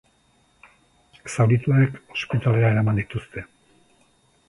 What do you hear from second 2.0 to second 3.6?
ospitalera eraman dituzte.